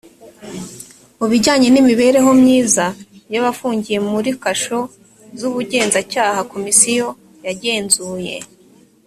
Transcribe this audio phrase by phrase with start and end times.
[1.19, 2.85] mu bijyanye n imibereho myiza
[3.33, 4.79] y abafungiye muri kasho
[5.39, 7.07] z ubugenzacyaha komisiyo
[7.45, 8.35] yagenzuye